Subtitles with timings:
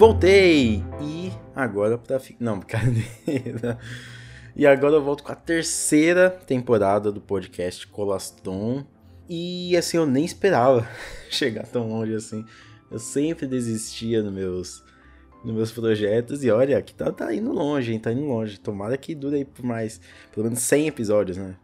[0.00, 0.82] Voltei!
[1.02, 2.18] E agora pra.
[2.40, 3.78] Não, brincadeira.
[4.56, 8.82] E agora eu volto com a terceira temporada do podcast Colastron.
[9.28, 10.88] E assim, eu nem esperava
[11.28, 12.46] chegar tão longe assim.
[12.90, 14.84] Eu sempre desistia nos meus,
[15.44, 16.42] nos meus projetos.
[16.44, 17.98] E olha, que tá, tá indo longe, hein?
[17.98, 18.58] Tá indo longe.
[18.58, 20.00] Tomara que dure aí por mais.
[20.32, 21.56] Pelo menos 100 episódios, né?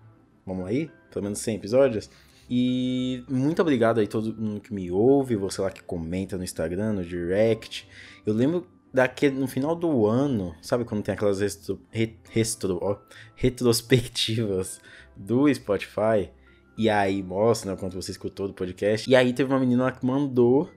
[0.45, 0.91] Vamos aí?
[1.11, 2.11] Pelo menos 100 episódios.
[2.49, 6.93] E muito obrigado aí todo mundo que me ouve, você lá que comenta no Instagram,
[6.93, 7.89] no direct.
[8.27, 11.81] Eu lembro daquele, no final do ano, sabe quando tem aquelas restro,
[12.29, 12.99] restro, ó,
[13.37, 14.81] retrospectivas
[15.17, 16.31] do Spotify?
[16.77, 19.09] E aí mostra né, quanto você escutou do podcast.
[19.09, 20.69] E aí teve uma menina que mandou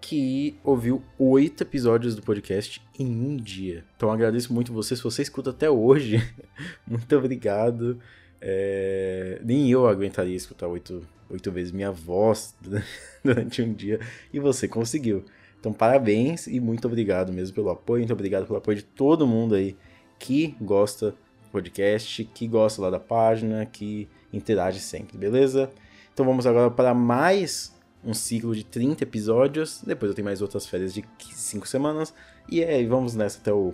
[0.00, 3.84] que ouviu oito episódios do podcast em um dia.
[3.96, 4.96] Então agradeço muito você.
[4.96, 6.22] Se você escuta até hoje,
[6.86, 7.98] muito obrigado.
[8.40, 9.40] É...
[9.44, 12.54] Nem eu aguentaria escutar oito, oito vezes minha voz
[13.22, 14.00] durante um dia.
[14.32, 15.24] E você conseguiu.
[15.64, 18.00] Então, parabéns e muito obrigado mesmo pelo apoio.
[18.00, 19.74] Muito obrigado pelo apoio de todo mundo aí
[20.18, 25.70] que gosta do podcast, que gosta lá da página, que interage sempre, beleza?
[26.12, 29.80] Então, vamos agora para mais um ciclo de 30 episódios.
[29.86, 32.12] Depois eu tenho mais outras férias de 5 semanas.
[32.46, 33.72] E aí, vamos nessa até, o,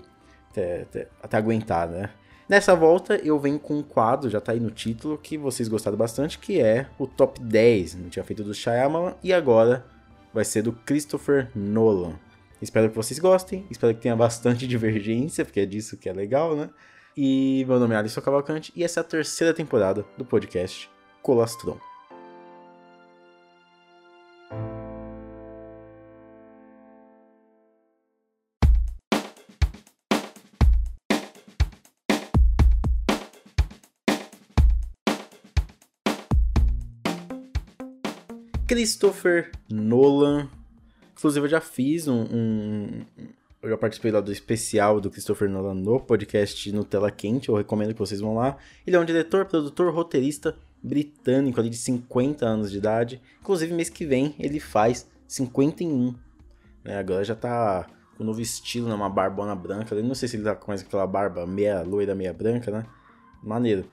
[0.53, 2.11] até, até, até aguentar, né?
[2.49, 5.97] Nessa volta eu venho com um quadro, já tá aí no título, que vocês gostaram
[5.97, 7.97] bastante, que é o top 10.
[7.97, 9.85] Não tinha feito do Shyamalan e agora
[10.33, 12.19] vai ser do Christopher Nolan.
[12.61, 16.55] Espero que vocês gostem, espero que tenha bastante divergência, porque é disso que é legal,
[16.55, 16.71] né?
[17.17, 20.91] E meu nome é Alisson Cavalcante e essa é a terceira temporada do podcast
[21.23, 21.90] Colastron.
[38.71, 40.49] Christopher Nolan.
[41.19, 43.05] Inclusive, eu já fiz um, um,
[43.61, 47.49] Eu já participei lá do especial do Christopher Nolan no podcast no Tela Quente.
[47.49, 48.57] Eu recomendo que vocês vão lá.
[48.87, 53.21] Ele é um diretor, produtor, roteirista britânico ali de 50 anos de idade.
[53.41, 56.15] Inclusive, mês que vem ele faz 51.
[56.85, 56.97] Né?
[56.97, 58.95] Agora já tá com um novo estilo, né?
[58.95, 59.97] Uma barbona branca.
[59.97, 62.87] Eu não sei se ele tá com mais aquela barba meia loira, meia branca, né?
[63.43, 63.85] Maneiro.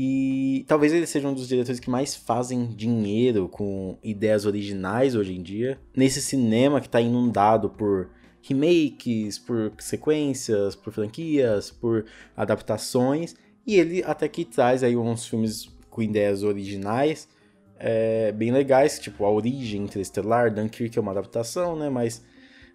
[0.00, 5.34] E talvez ele seja um dos diretores que mais fazem dinheiro com ideias originais hoje
[5.34, 5.76] em dia.
[5.92, 8.08] Nesse cinema que está inundado por
[8.40, 13.34] remakes, por sequências, por franquias, por adaptações.
[13.66, 17.28] E ele até que traz aí uns filmes com ideias originais
[17.76, 21.90] é, bem legais, tipo A Origem Interestelar, Dunkirk é uma adaptação, né?
[21.90, 22.24] Mas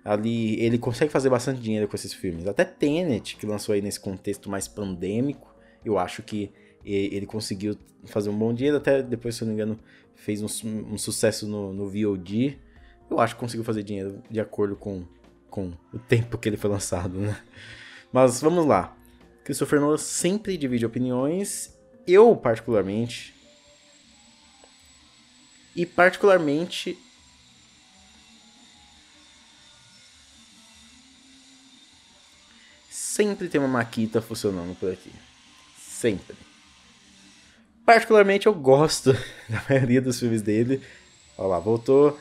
[0.04, 2.48] ali ele consegue fazer bastante dinheiro com esses filmes.
[2.48, 5.56] Até Tenet, que lançou aí nesse contexto mais pandêmico,
[5.86, 6.52] eu acho que
[6.86, 9.80] ele conseguiu fazer um bom dinheiro, até depois, se eu não me engano,
[10.16, 10.48] fez um,
[10.94, 12.58] um sucesso no, no VOD.
[13.10, 15.04] Eu acho que conseguiu fazer dinheiro de acordo com,
[15.50, 17.42] com o tempo que ele foi lançado, né?
[18.12, 18.96] Mas vamos lá.
[19.44, 21.78] Christopher Nolan sempre divide opiniões.
[22.08, 23.34] Eu, particularmente.
[25.76, 26.98] E particularmente.
[32.90, 35.12] Sempre tem uma maquita funcionando por aqui.
[35.78, 36.36] Sempre.
[37.86, 39.14] Particularmente eu gosto
[39.50, 40.82] da maioria dos filmes dele.
[41.38, 42.18] Olha lá, voltou.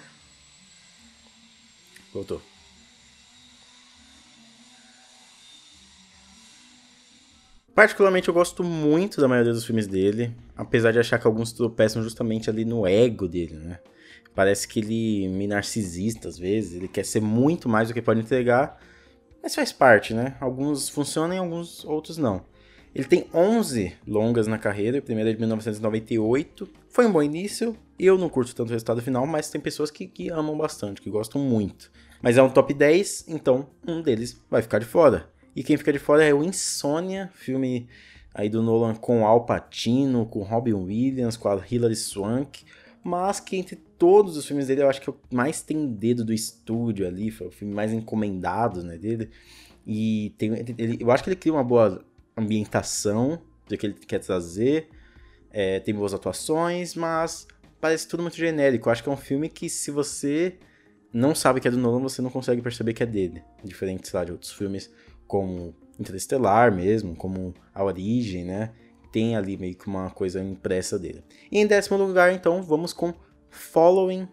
[2.12, 2.42] Voltou.
[7.74, 12.02] Particularmente eu gosto muito da maioria dos filmes dele, apesar de achar que alguns tropeçam
[12.02, 13.78] justamente ali no ego dele, né?
[14.34, 18.20] Parece que ele me narcisista às vezes, ele quer ser muito mais do que pode
[18.20, 18.78] entregar,
[19.42, 20.36] mas faz parte, né?
[20.38, 22.44] Alguns funcionam e alguns outros não.
[22.94, 26.68] Ele tem 11 longas na carreira, a primeira é de 1998.
[26.88, 30.06] Foi um bom início, eu não curto tanto o resultado final, mas tem pessoas que,
[30.06, 31.90] que amam bastante, que gostam muito.
[32.20, 35.28] Mas é um top 10, então um deles vai ficar de fora.
[35.56, 37.88] E quem fica de fora é o Insônia, filme
[38.34, 42.64] aí do Nolan com Al Pacino, com Robin Williams, com a Hilary Swank,
[43.02, 46.32] mas que entre todos os filmes dele eu acho que o mais tem dedo do
[46.32, 49.30] estúdio ali, foi o filme mais encomendado, né, dele.
[49.86, 52.04] E tem, ele, eu acho que ele cria uma boa
[52.36, 54.88] ambientação do que ele quer trazer.
[55.50, 57.46] É, tem boas atuações, mas
[57.80, 58.88] parece tudo muito genérico.
[58.88, 60.58] Eu acho que é um filme que, se você
[61.12, 63.42] não sabe que é do Nolan, você não consegue perceber que é dele.
[63.62, 64.90] Diferente, sei lá, de outros filmes
[65.26, 68.72] como Interestelar mesmo, como A Origem, né?
[69.12, 71.22] Tem ali meio que uma coisa impressa dele.
[71.50, 73.12] E em décimo lugar, então, vamos com
[73.50, 74.26] Following,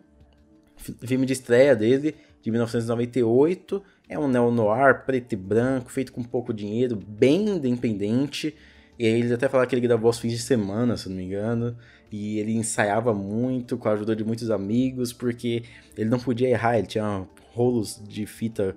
[0.78, 3.84] filme de estreia dele, de 1998.
[4.10, 8.56] É um neo-noir, preto e branco, feito com pouco dinheiro, bem independente.
[8.98, 11.24] E aí eles até falaram que ele gravou aos fins de semana, se não me
[11.24, 11.78] engano.
[12.12, 15.64] E ele ensaiava muito, com a ajuda de muitos amigos, porque
[15.96, 18.76] ele não podia errar, ele tinha rolos de fita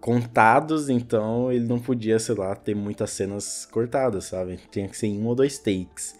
[0.00, 4.60] contados, então ele não podia, sei lá, ter muitas cenas cortadas, sabe?
[4.70, 6.14] Tinha que ser em um ou dois takes.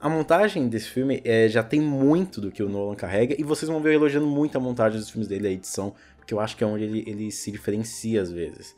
[0.00, 3.68] A montagem desse filme é, já tem muito do que o Nolan carrega, e vocês
[3.68, 5.92] vão ver eu elogiando muito a montagem dos filmes dele, a edição,
[6.28, 8.76] porque eu acho que é onde ele, ele se diferencia às vezes.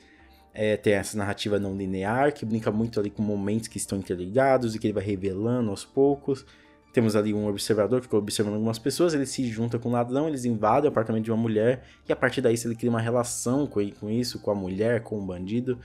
[0.55, 4.73] É, tem essa narrativa não linear, que brinca muito ali com momentos que estão interligados
[4.73, 6.47] e que ele vai revelando aos poucos.
[6.93, 10.29] Temos ali um observador que fica observando algumas pessoas, ele se junta com um ladrão,
[10.29, 13.67] eles invadem o apartamento de uma mulher, e a partir daí ele cria uma relação
[13.67, 15.77] com, com isso, com a mulher, com o bandido,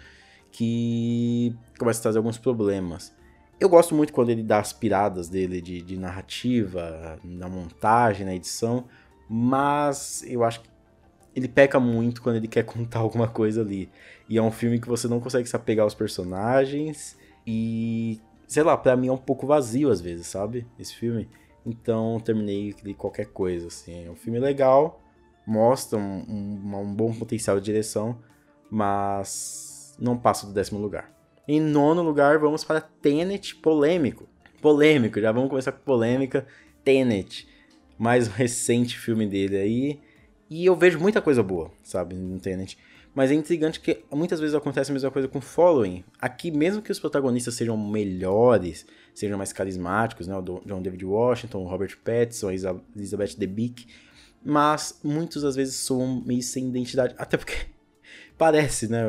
[0.51, 3.11] que começa a trazer alguns problemas.
[3.59, 8.35] Eu gosto muito quando ele dá as piradas dele de, de narrativa, na montagem, na
[8.35, 8.85] edição,
[9.27, 10.75] mas eu acho que
[11.35, 13.89] ele peca muito quando ele quer contar alguma coisa ali.
[14.29, 18.77] E é um filme que você não consegue se apegar aos personagens e sei lá,
[18.77, 20.65] pra mim é um pouco vazio às vezes, sabe?
[20.79, 21.27] Esse filme.
[21.65, 24.05] Então terminei de qualquer coisa, assim.
[24.05, 25.01] É um filme legal,
[25.45, 28.17] mostra um, um, um bom potencial de direção,
[28.69, 31.11] mas não passa do décimo lugar.
[31.47, 34.27] Em nono lugar, vamos para Tenet, polêmico.
[34.61, 36.47] Polêmico, já vamos começar com polêmica.
[36.83, 37.47] Tenet,
[37.97, 39.99] mais um recente filme dele aí.
[40.50, 42.77] E eu vejo muita coisa boa, sabe, no Tenet.
[43.15, 46.03] Mas é intrigante que muitas vezes acontece a mesma coisa com Following.
[46.19, 50.36] Aqui, mesmo que os protagonistas sejam melhores, sejam mais carismáticos, né?
[50.36, 52.53] O John David Washington, o Robert Pattinson, a
[52.95, 53.88] Elizabeth Debicki,
[54.44, 57.15] mas muitos às vezes são meio sem identidade.
[57.18, 57.56] Até porque
[58.38, 59.01] parece, né?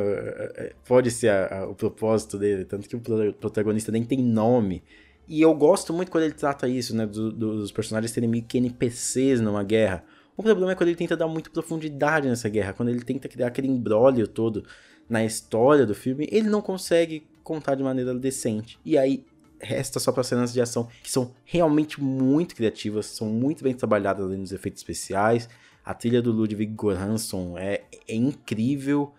[0.87, 4.85] Pode ser a, a, o propósito dele, tanto que o protagonista nem tem nome.
[5.27, 7.05] E eu gosto muito quando ele trata isso, né?
[7.07, 10.05] Do, dos personagens serem meio que NPCs numa guerra.
[10.37, 13.47] O problema é quando ele tenta dar muita profundidade nessa guerra, quando ele tenta criar
[13.47, 14.65] aquele embrólio todo
[15.09, 18.79] na história do filme, ele não consegue contar de maneira decente.
[18.85, 19.25] E aí
[19.59, 24.29] resta só para cenas de ação que são realmente muito criativas, são muito bem trabalhadas
[24.29, 25.49] nos efeitos especiais.
[25.85, 29.15] A trilha do Ludwig Göransson é, é incrível.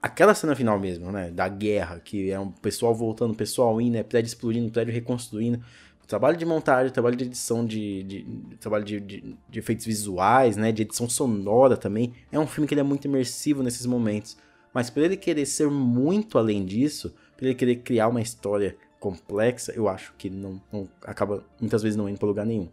[0.00, 4.02] Aquela cena final mesmo, né, da guerra, que é um pessoal voltando, pessoal indo, né,
[4.02, 5.60] prédio explodindo, prédio reconstruindo
[6.10, 10.56] trabalho de montagem, trabalho de edição de, de, de trabalho de, de, de, efeitos visuais,
[10.56, 14.36] né, de edição sonora também, é um filme que ele é muito imersivo nesses momentos.
[14.74, 19.72] Mas por ele querer ser muito além disso, por ele querer criar uma história complexa,
[19.72, 22.68] eu acho que não, não acaba muitas vezes não indo para lugar nenhum.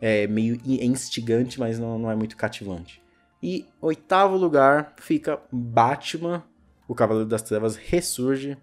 [0.00, 3.00] É meio instigante, mas não, não é muito cativante.
[3.40, 6.42] E oitavo lugar fica Batman,
[6.88, 8.58] o Cavaleiro das Trevas ressurge.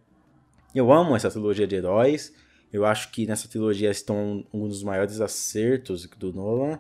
[0.76, 2.34] Eu amo essa trilogia de heróis.
[2.74, 6.80] Eu acho que nessa trilogia estão um dos maiores acertos do Nolan.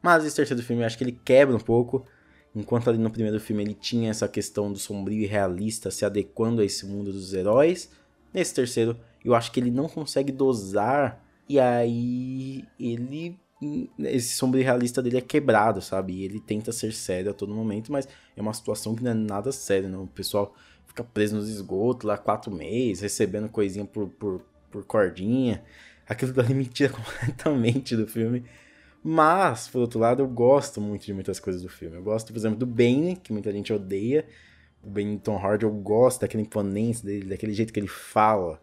[0.00, 2.06] Mas esse terceiro filme eu acho que ele quebra um pouco.
[2.56, 6.62] Enquanto ali no primeiro filme ele tinha essa questão do sombrio e realista se adequando
[6.62, 7.90] a esse mundo dos heróis.
[8.32, 11.22] Nesse terceiro, eu acho que ele não consegue dosar.
[11.46, 13.38] E aí ele.
[13.98, 16.14] Esse sombrio realista dele é quebrado, sabe?
[16.14, 19.14] E ele tenta ser sério a todo momento, mas é uma situação que não é
[19.14, 20.04] nada séria, não.
[20.04, 20.54] O pessoal
[20.86, 24.42] fica preso nos esgotos lá quatro meses, recebendo coisinha por, por
[24.74, 25.62] por cordinha.
[26.08, 28.44] Aquilo dali me tira completamente do filme.
[29.02, 31.96] Mas, por outro lado, eu gosto muito de muitas coisas do filme.
[31.96, 34.26] Eu gosto, por exemplo, do Bane, que muita gente odeia.
[34.82, 38.60] O Bane Tom Hardy, eu gosto daquela imponência dele, daquele jeito que ele fala.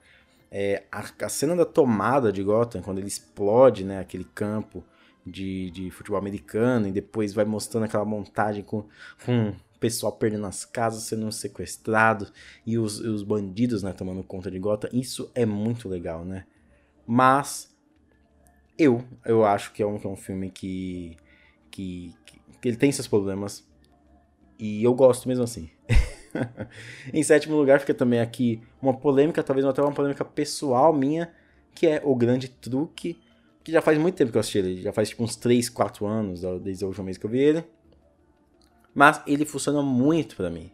[0.51, 4.83] É, a, a, cena da tomada de Gotham, quando ele explode, né, aquele campo
[5.25, 8.85] de, de futebol americano, e depois vai mostrando aquela montagem com,
[9.23, 12.31] com pessoal perdendo as casas, sendo sequestrado
[12.66, 14.90] e os, os bandidos, né, tomando conta de Gotham.
[14.94, 16.45] Isso é muito legal, né?
[17.06, 17.76] Mas
[18.78, 21.18] eu, eu acho que é um, que é um filme que,
[21.71, 22.16] que,
[22.61, 23.68] que ele tem seus problemas
[24.57, 25.69] e eu gosto mesmo assim.
[27.11, 31.33] em sétimo lugar fica também aqui uma polêmica, talvez até uma polêmica pessoal minha,
[31.73, 33.19] que é O Grande Truque,
[33.64, 36.06] que já faz muito tempo que eu assisti ele, já faz tipo uns 3, 4
[36.06, 37.66] anos, desde a última vez que eu vi ele.
[38.94, 40.71] Mas ele funciona muito para mim.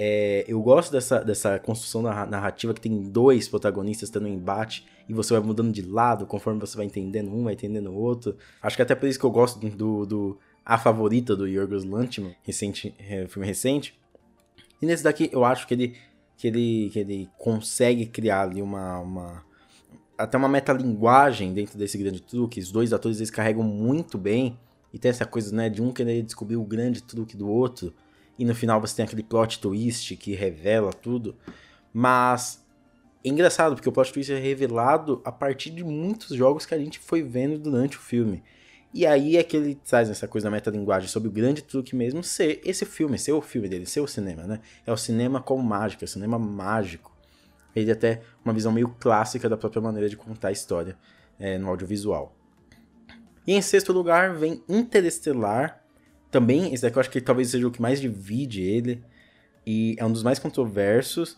[0.00, 5.12] É, eu gosto dessa, dessa construção narrativa que tem dois protagonistas tendo um embate e
[5.12, 8.36] você vai mudando de lado conforme você vai entendendo um, vai entendendo o outro.
[8.62, 12.32] Acho que até por isso que eu gosto do, do A Favorita do Yorgos Lanthimos,
[12.42, 13.98] recente, é, filme recente.
[14.80, 15.96] E nesse daqui eu acho que ele,
[16.36, 19.44] que ele, que ele consegue criar ali uma, uma
[20.16, 22.60] até uma metalinguagem dentro desse grande truque.
[22.60, 24.56] Os dois atores eles carregam muito bem
[24.92, 27.92] e tem essa coisa, né, de um querer descobrir o grande truque do outro.
[28.38, 31.36] E no final você tem aquele plot twist que revela tudo.
[31.92, 32.64] Mas
[33.24, 36.78] é engraçado, porque o plot twist é revelado a partir de muitos jogos que a
[36.78, 38.42] gente foi vendo durante o filme.
[38.94, 42.22] E aí é que ele traz essa coisa da metalinguagem sobre o grande truque mesmo
[42.22, 44.60] ser esse filme, ser o filme dele, ser o cinema, né?
[44.86, 47.14] É o cinema como mágica, é o cinema mágico.
[47.76, 50.96] Ele até uma visão meio clássica da própria maneira de contar a história
[51.38, 52.37] é, no audiovisual.
[53.48, 55.82] E em sexto lugar vem Interestelar.
[56.30, 59.02] Também, esse daqui eu acho que talvez seja o que mais divide ele.
[59.66, 61.34] E é um dos mais controversos.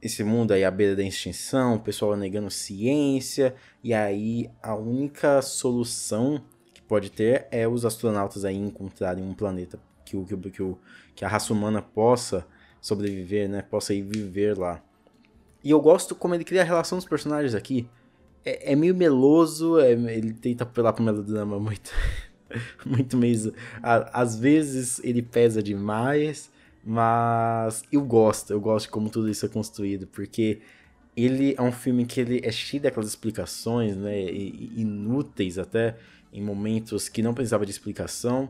[0.00, 3.54] Esse mundo aí à beira da extinção, o pessoal negando ciência,
[3.84, 6.42] e aí a única solução
[6.72, 10.76] que pode ter é os astronautas aí encontrarem um planeta que, o, que, que,
[11.14, 12.46] que a raça humana possa
[12.80, 13.60] sobreviver, né?
[13.60, 14.82] Possa ir viver lá.
[15.62, 17.86] E eu gosto como ele cria a relação dos personagens aqui.
[18.48, 21.90] É, é meio meloso, é, ele tenta apelar pro melodrama muito.
[22.84, 23.52] muito mesmo.
[23.82, 26.50] Às vezes ele pesa demais,
[26.84, 30.60] mas eu gosto, eu gosto de como tudo isso é construído, porque
[31.14, 35.96] ele é um filme que ele é cheio daquelas explicações, né, inúteis até,
[36.32, 38.48] em momentos que não precisava de explicação,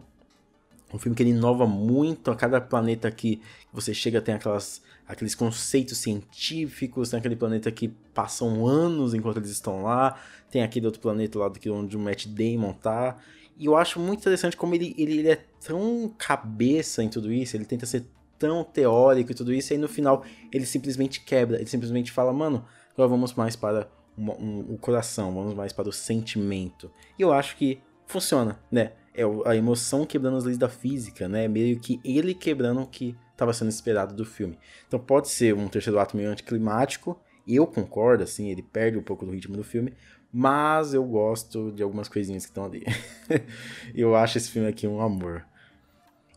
[0.92, 3.40] um filme que ele inova muito a cada planeta que
[3.72, 9.50] você chega tem aquelas, aqueles conceitos científicos, tem aquele planeta que passam anos enquanto eles
[9.50, 13.16] estão lá, tem aquele outro planeta lá do onde o Matt Damon tá.
[13.56, 17.56] E eu acho muito interessante como ele, ele, ele é tão cabeça em tudo isso,
[17.56, 18.04] ele tenta ser
[18.38, 20.22] tão teórico e tudo isso, e aí no final
[20.52, 25.54] ele simplesmente quebra, ele simplesmente fala, mano, agora vamos mais para um, o coração, vamos
[25.54, 26.90] mais para o sentimento.
[27.18, 28.92] E eu acho que funciona, né?
[29.18, 31.48] é a emoção quebrando as leis da física, né?
[31.48, 34.58] Meio que ele quebrando o que estava sendo esperado do filme.
[34.88, 39.24] Então pode ser um terceiro ato meio anticlimático, eu concordo, assim, ele perde um pouco
[39.24, 39.94] do ritmo do filme,
[40.30, 42.84] mas eu gosto de algumas coisinhas que estão ali.
[43.94, 45.46] eu acho esse filme aqui um amor.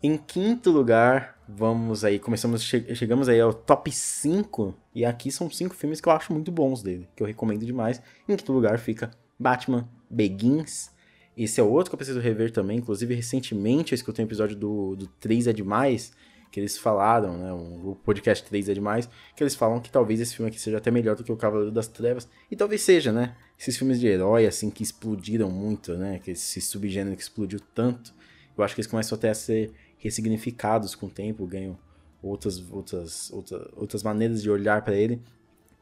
[0.02, 5.50] Em quinto lugar, vamos aí, começamos, che chegamos aí ao top 5, e aqui são
[5.50, 8.02] cinco filmes que eu acho muito bons dele, que eu recomendo demais.
[8.28, 10.92] Em quinto lugar fica Batman Begins,
[11.36, 12.78] esse é outro que eu preciso rever também.
[12.78, 16.12] Inclusive, recentemente eu escutei um episódio do, do 3 é Demais,
[16.52, 17.54] que eles falaram, né?
[17.54, 20.92] O podcast 3 é Demais, que eles falam que talvez esse filme aqui seja até
[20.92, 22.28] melhor do que o Cavaleiro das Trevas.
[22.50, 23.36] E talvez seja, né?
[23.58, 26.20] Esses filmes de herói, assim, que explodiram muito, né?
[26.20, 28.14] Que esse subgênero que explodiu tanto.
[28.58, 31.80] Eu acho que eles começam até a ser ressignificados com o tempo, ganham
[32.22, 35.22] outras, outras, outras, outras maneiras de olhar para ele.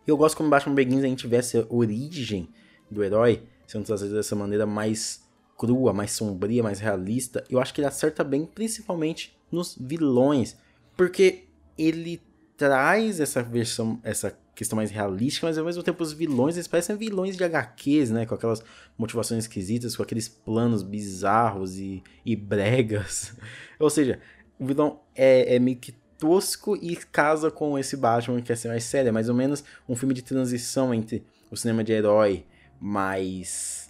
[0.05, 2.47] E eu gosto como Batman Begins a gente tivesse a origem
[2.91, 5.23] do herói sendo trazida dessa maneira mais
[5.55, 10.57] crua, mais sombria, mais realista, eu acho que ele acerta bem, principalmente nos vilões,
[10.95, 11.45] porque
[11.77, 12.21] ele
[12.57, 16.97] traz essa versão, essa questão mais realística, mas ao mesmo tempo os vilões, eles parecem
[16.97, 18.61] vilões de HQs, né, com aquelas
[18.97, 23.33] motivações esquisitas, com aqueles planos bizarros e, e bregas.
[23.79, 24.19] Ou seja,
[24.59, 28.67] o vilão é, é meio que tosco e casa com esse Batman que é ser
[28.67, 32.45] mais sério, é mais ou menos um filme de transição entre o cinema de herói
[32.79, 33.89] mais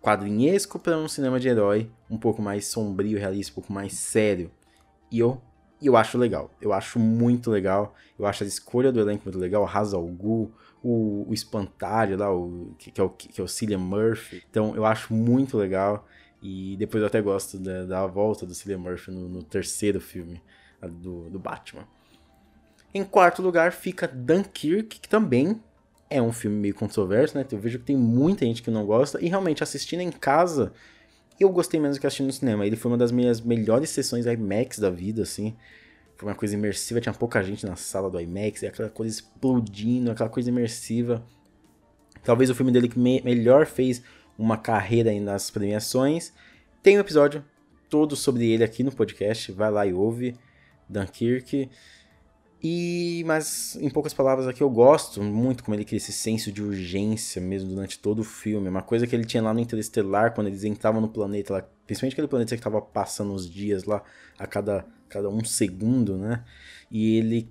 [0.00, 4.50] quadrinhesco para um cinema de herói um pouco mais sombrio, realista, um pouco mais sério.
[5.10, 5.40] E eu,
[5.82, 6.50] eu acho legal.
[6.60, 7.94] Eu acho muito legal.
[8.18, 9.62] Eu acho a escolha do elenco muito legal.
[9.62, 13.48] O Hazal Gu, o, o Espantalho lá, o, que, que, é o, que é o
[13.48, 14.42] Cillian Murphy.
[14.50, 16.06] Então eu acho muito legal.
[16.42, 20.40] E depois eu até gosto da, da volta do Cillian Murphy no, no terceiro filme
[20.82, 21.86] do, do Batman.
[22.94, 25.60] Em quarto lugar fica Dunkirk, que também
[26.08, 27.44] é um filme meio controverso, né?
[27.50, 29.20] Eu vejo que tem muita gente que não gosta.
[29.20, 30.72] E realmente, assistindo em casa,
[31.38, 32.66] eu gostei menos do que assistindo no cinema.
[32.66, 35.54] Ele foi uma das minhas melhores sessões IMAX da vida, assim.
[36.16, 40.10] Foi uma coisa imersiva, tinha pouca gente na sala do IMAX, e aquela coisa explodindo,
[40.10, 41.22] aquela coisa imersiva.
[42.24, 44.02] Talvez o filme dele que me melhor fez
[44.38, 46.32] uma carreira nas premiações.
[46.82, 47.44] Tem um episódio
[47.88, 50.34] todo sobre ele aqui no podcast, vai lá e ouve.
[50.88, 51.68] Dunkirk.
[52.62, 56.62] E, mas em poucas palavras aqui eu gosto muito como ele cria esse senso de
[56.62, 58.68] urgência mesmo durante todo o filme.
[58.68, 62.14] Uma coisa que ele tinha lá no Interestelar, quando eles entravam no planeta, lá, principalmente
[62.14, 64.02] aquele planeta que estava passando os dias lá
[64.38, 66.44] a cada, cada um segundo, né?
[66.90, 67.48] E ele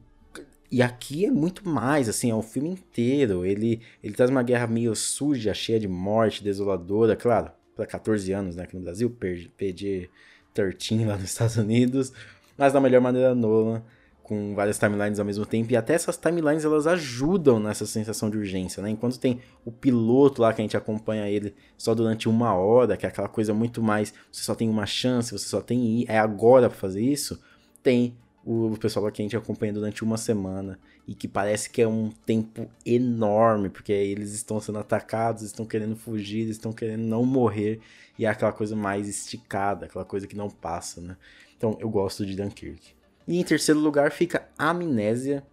[0.71, 3.45] e aqui é muito mais, assim, é o filme inteiro.
[3.45, 8.55] Ele, ele traz uma guerra meio suja, cheia de morte, desoladora, claro, para 14 anos,
[8.55, 12.11] né, aqui no Brasil, PG-13 lá nos Estados Unidos,
[12.57, 13.83] mas da melhor maneira Nolan
[14.25, 18.37] com várias timelines ao mesmo tempo, e até essas timelines elas ajudam nessa sensação de
[18.37, 18.89] urgência, né?
[18.89, 23.05] Enquanto tem o piloto lá que a gente acompanha ele só durante uma hora, que
[23.05, 26.67] é aquela coisa muito mais, você só tem uma chance, você só tem é agora
[26.67, 27.39] para fazer isso,
[27.83, 31.79] tem o pessoal lá que a gente acompanha durante uma semana e que parece que
[31.79, 37.23] é um tempo enorme, porque eles estão sendo atacados, estão querendo fugir, estão querendo não
[37.23, 37.79] morrer,
[38.17, 41.15] e é aquela coisa mais esticada, aquela coisa que não passa, né?
[41.55, 42.95] Então eu gosto de Dunkirk.
[43.27, 45.43] E em terceiro lugar fica Amnésia.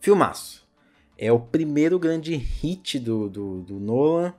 [0.00, 0.66] Filmaço.
[1.16, 4.34] É o primeiro grande hit do, do, do Nolan.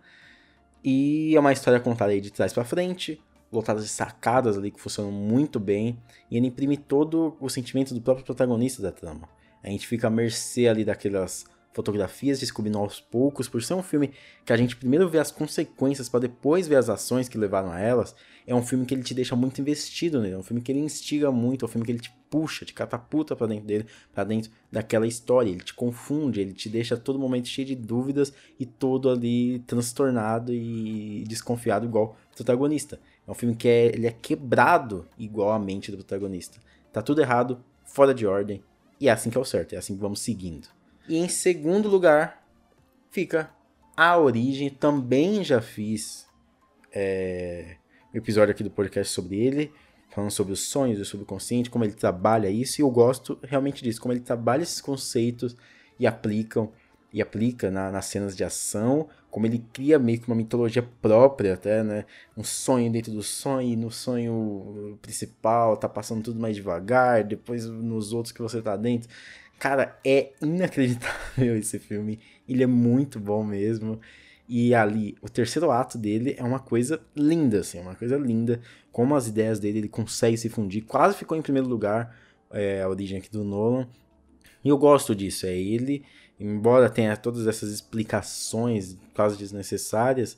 [0.83, 4.79] E é uma história contada aí de trás para frente, lotada de sacadas ali que
[4.79, 6.01] funcionam muito bem.
[6.31, 9.27] E ele imprime todo o sentimento do próprio protagonista da trama.
[9.61, 11.45] A gente fica à mercê ali daquelas
[11.79, 14.11] fotografias, descobrindo aos poucos, por ser um filme
[14.45, 17.79] que a gente primeiro vê as consequências para depois ver as ações que levaram a
[17.79, 18.13] elas,
[18.45, 20.79] é um filme que ele te deixa muito investido nele, é um filme que ele
[20.79, 24.25] instiga muito, é um filme que ele te puxa, te catapulta para dentro dele, para
[24.25, 28.65] dentro daquela história, ele te confunde, ele te deixa todo momento cheio de dúvidas e
[28.65, 32.99] todo ali transtornado e desconfiado igual o protagonista.
[33.25, 36.59] É um filme que é, ele é quebrado igual a mente do protagonista.
[36.91, 38.61] Tá tudo errado, fora de ordem,
[38.99, 40.78] e é assim que é o certo, é assim que vamos seguindo.
[41.09, 42.47] E em segundo lugar,
[43.09, 43.49] fica
[43.97, 44.69] A Origem.
[44.69, 46.27] Também já fiz
[46.93, 47.77] é,
[48.13, 49.73] um episódio aqui do podcast sobre ele,
[50.11, 52.79] falando sobre os sonhos, o subconsciente, como ele trabalha isso.
[52.79, 55.57] E eu gosto realmente disso, como ele trabalha esses conceitos
[55.99, 56.71] e aplicam
[57.11, 61.55] e aplica na, nas cenas de ação, como ele cria meio que uma mitologia própria
[61.55, 62.05] até, né?
[62.37, 67.65] Um sonho dentro do sonho, e no sonho principal tá passando tudo mais devagar, depois
[67.65, 69.09] nos outros que você tá dentro.
[69.59, 72.19] Cara, é inacreditável esse filme.
[72.47, 73.99] Ele é muito bom mesmo.
[74.47, 78.61] E ali, o terceiro ato dele é uma coisa linda, assim, uma coisa linda.
[78.91, 80.85] Como as ideias dele, ele consegue se fundir.
[80.85, 82.17] Quase ficou em primeiro lugar
[82.49, 83.87] é, a origem aqui do Nolan.
[84.63, 85.45] E eu gosto disso.
[85.45, 86.03] É ele,
[86.39, 90.37] embora tenha todas essas explicações quase desnecessárias,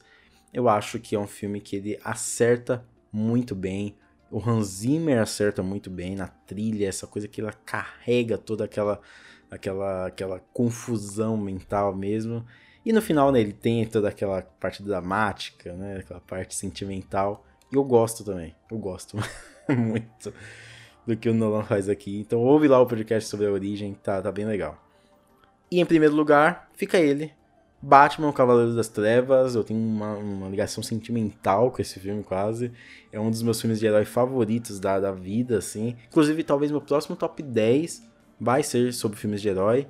[0.51, 3.95] eu acho que é um filme que ele acerta muito bem
[4.31, 9.01] o Hans Zimmer acerta muito bem na trilha, essa coisa que ela carrega toda aquela
[9.49, 12.45] aquela aquela confusão mental mesmo.
[12.85, 17.45] E no final, né, ele tem toda aquela parte dramática, né, aquela parte sentimental.
[17.71, 18.55] E eu gosto também.
[18.71, 19.17] Eu gosto
[19.69, 20.33] muito
[21.05, 22.19] do que o Nolan faz aqui.
[22.19, 24.81] Então ouve lá o podcast sobre a origem, tá, tá bem legal.
[25.69, 27.31] E em primeiro lugar, fica ele,
[27.81, 32.71] Batman, Cavaleiro das Trevas, eu tenho uma, uma, ligação sentimental com esse filme quase.
[33.11, 35.95] É um dos meus filmes de herói favoritos da, da vida, assim.
[36.07, 38.03] Inclusive, talvez meu próximo top 10
[38.39, 39.87] vai ser sobre filmes de herói.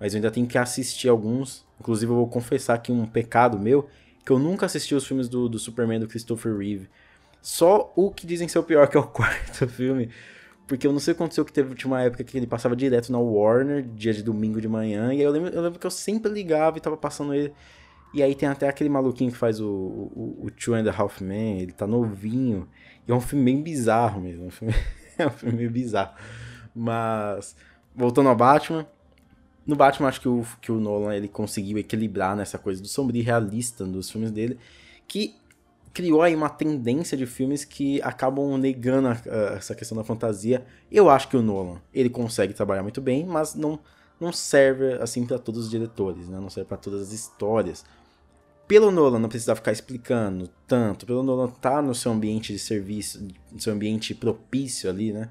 [0.00, 1.66] Mas eu ainda tenho que assistir alguns.
[1.78, 3.88] Inclusive, eu vou confessar aqui um pecado meu,
[4.24, 6.88] que eu nunca assisti os filmes do, do Superman do Christopher Reeve.
[7.42, 10.08] Só o que dizem ser o pior, que é o quarto filme.
[10.66, 13.12] Porque eu não sei o que aconteceu que teve uma época que ele passava direto
[13.12, 15.90] na Warner, dia de domingo de manhã, e aí eu lembro, eu lembro que eu
[15.90, 17.52] sempre ligava e tava passando ele.
[18.14, 21.20] E aí tem até aquele maluquinho que faz o, o, o Two and a Half
[21.20, 22.68] Men, ele tá novinho.
[23.06, 24.44] E é um filme bem bizarro mesmo.
[24.44, 24.74] É um filme,
[25.18, 26.14] é um filme meio bizarro.
[26.72, 27.56] Mas,
[27.94, 28.86] voltando ao Batman.
[29.66, 33.24] No Batman, acho que o, que o Nolan ele conseguiu equilibrar nessa coisa do sombrio
[33.24, 34.58] realista dos filmes dele.
[35.08, 35.34] Que
[35.94, 40.66] criou aí uma tendência de filmes que acabam negando a, a, essa questão da fantasia.
[40.90, 43.78] Eu acho que o Nolan, ele consegue trabalhar muito bem, mas não,
[44.20, 46.38] não serve assim para todos os diretores, né?
[46.40, 47.84] Não serve para todas as histórias.
[48.66, 53.26] Pelo Nolan não precisa ficar explicando tanto, pelo Nolan tá no seu ambiente de serviço,
[53.52, 55.30] no seu ambiente propício ali, né?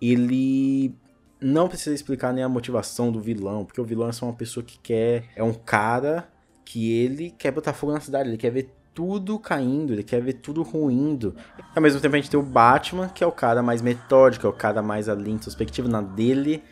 [0.00, 0.94] Ele
[1.40, 4.64] não precisa explicar nem a motivação do vilão, porque o vilão é só uma pessoa
[4.64, 6.26] que quer, é um cara
[6.64, 10.34] que ele quer botar fogo na cidade, ele quer ver tudo caindo, ele quer ver
[10.34, 11.34] tudo ruindo.
[11.74, 14.50] Ao mesmo tempo a gente tem o Batman, que é o cara mais metódico, é
[14.50, 16.62] o cara mais ali introspectivo na dele.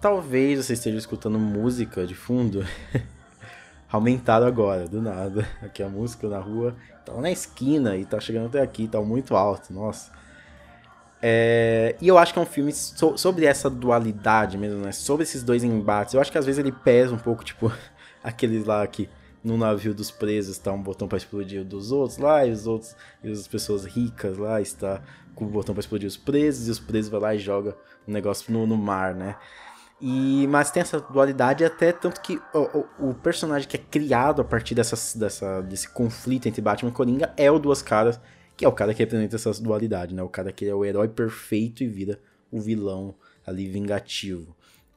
[0.00, 2.64] Talvez você esteja escutando música de fundo.
[3.90, 5.46] Aumentado agora, do nada.
[5.60, 9.00] Aqui a música na rua, tá lá na esquina e tá chegando até aqui, tá
[9.00, 10.12] muito alto, nossa.
[11.20, 11.96] É...
[12.00, 14.92] E eu acho que é um filme so sobre essa dualidade mesmo, né?
[14.92, 16.14] Sobre esses dois embates.
[16.14, 17.72] Eu acho que às vezes ele pesa um pouco, tipo,
[18.22, 19.08] aqueles lá que
[19.44, 22.66] no navio dos presos está um botão para explodir o dos outros lá, e os
[22.66, 25.02] outros, e as pessoas ricas lá está
[25.34, 27.76] com o botão para explodir os presos, e os presos vai lá e joga
[28.08, 29.36] o negócio no, no mar, né?
[30.00, 34.42] E, mas tem essa dualidade até tanto que o, o, o, personagem que é criado
[34.42, 38.20] a partir dessa, dessa, desse conflito entre Batman e Coringa é o Duas Caras,
[38.56, 40.22] que é o cara que representa essa dualidade, né?
[40.22, 42.18] O cara que é o herói perfeito e vira
[42.50, 43.14] o vilão
[43.46, 44.56] ali vingativo.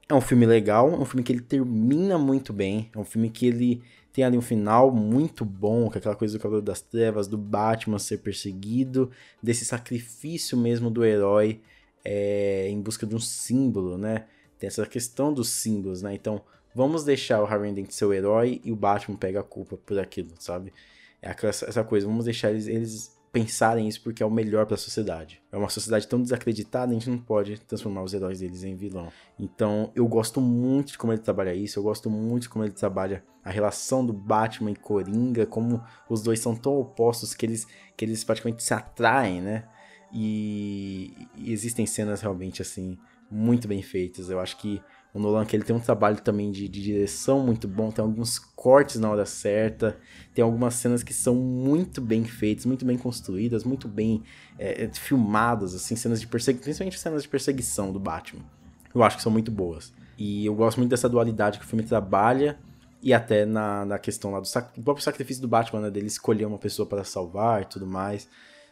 [0.10, 3.30] É um filme legal, é um filme que ele termina muito bem, é um filme
[3.30, 3.84] que ele
[4.18, 8.00] tem ali um final muito bom, com aquela coisa do Cavaleiro das Trevas, do Batman
[8.00, 9.12] ser perseguido,
[9.44, 11.62] desse sacrifício mesmo do herói
[12.04, 14.26] é, em busca de um símbolo, né?
[14.58, 16.16] Tem essa questão dos símbolos, né?
[16.16, 16.42] Então,
[16.74, 20.00] vamos deixar o Harry Dent ser o herói e o Batman pega a culpa por
[20.00, 20.74] aquilo, sabe?
[21.22, 24.74] É aquela, essa coisa, vamos deixar eles, eles pensarem isso porque é o melhor para
[24.74, 25.40] a sociedade.
[25.52, 29.12] É uma sociedade tão desacreditada, a gente não pode transformar os heróis deles em vilão.
[29.38, 32.74] Então, eu gosto muito de como ele trabalha isso, eu gosto muito de como ele
[32.74, 37.68] trabalha a relação do Batman e Coringa, como os dois são tão opostos que eles,
[37.96, 39.66] que eles praticamente se atraem, né?
[40.12, 42.98] E, e existem cenas realmente assim
[43.30, 44.32] muito bem feitas.
[44.32, 44.82] Eu acho que
[45.18, 48.38] o Nolan que ele tem um trabalho também de, de, direção muito bom, tem alguns
[48.38, 49.98] cortes na hora certa,
[50.34, 54.24] tem algumas cenas que são muito bem feitas, muito bem construídas, muito bem
[54.60, 58.46] é, filmadas, assim, cenas de perseguição, principalmente cenas de perseguição do Batman.
[58.94, 59.92] Eu acho que são muito boas.
[60.20, 62.60] E eu gosto muito dessa dualidade que o filme trabalha
[63.02, 66.46] e até na, na questão lá do, sac, próprio sacrifício do Batman, né, dele escolher
[66.46, 68.30] uma pessoa para salvar e tudo mais.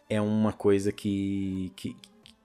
[0.08, 1.96] É uma coisa que, que,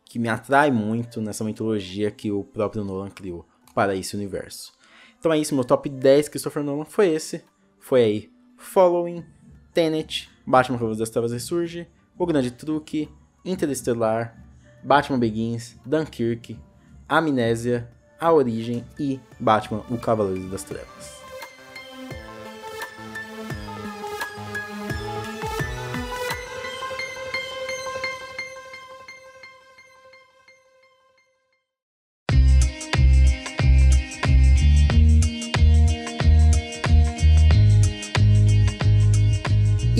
[0.06, 3.44] que me atrai muito nessa mitologia que o próprio Nolan criou
[3.80, 4.72] para esse universo.
[5.18, 7.42] Então é isso, meu top 10 Christopher Nolan foi esse.
[7.78, 9.24] Foi aí Following,
[9.72, 11.88] Tenet, Batman Rovers das Trevas Ressurge,
[12.18, 13.08] O Grande Truque,
[13.42, 14.36] Interestelar,
[14.84, 16.58] Batman Begins, Dunkirk,
[17.08, 17.90] Amnésia,
[18.20, 21.19] A Origem e Batman O Cavaleiro das Trevas.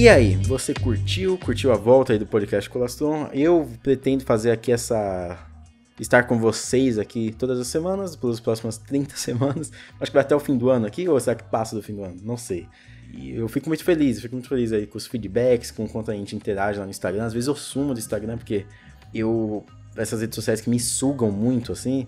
[0.01, 1.37] E aí, você curtiu?
[1.37, 3.29] Curtiu a volta aí do podcast Colastron?
[3.35, 5.39] Eu pretendo fazer aqui essa.
[6.01, 9.71] estar com vocês aqui todas as semanas, pelas próximas 30 semanas.
[10.01, 11.97] Acho que vai até o fim do ano aqui, ou será que passa do fim
[11.97, 12.17] do ano?
[12.23, 12.67] Não sei.
[13.13, 16.15] E eu fico muito feliz, fico muito feliz aí com os feedbacks, com quanto a
[16.15, 17.27] gente interage lá no Instagram.
[17.27, 18.65] Às vezes eu sumo do Instagram porque
[19.13, 19.67] eu.
[19.95, 22.07] essas redes sociais que me sugam muito, assim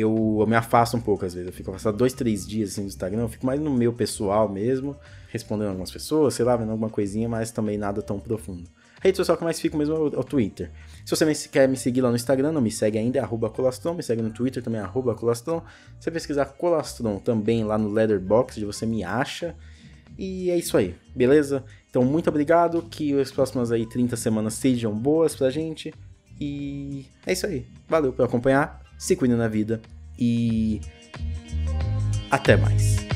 [0.00, 1.46] eu, eu me afasto um pouco às vezes.
[1.46, 3.22] Eu fico afastado dois, três dias assim, Instagram.
[3.22, 4.96] Eu fico mais no meu pessoal mesmo,
[5.28, 8.68] respondendo algumas pessoas, sei lá, vendo alguma coisinha, mas também nada tão profundo.
[9.00, 10.70] A rede social que mais fico mesmo é o, é o Twitter.
[11.04, 13.94] Se você quer me seguir lá no Instagram, não me segue ainda, é arroba Colastron,
[13.94, 15.62] me segue no Twitter também, é arroba Colastron.
[16.00, 19.54] Se você pesquisar Colastron também lá no Letterboxd, você me acha.
[20.18, 21.64] E é isso aí, beleza?
[21.90, 25.94] Então, muito obrigado, que as próximas aí 30 semanas sejam boas pra gente.
[26.40, 27.66] E é isso aí.
[27.88, 29.82] Valeu por acompanhar se cuidem na vida
[30.18, 30.80] e
[32.30, 33.13] até mais.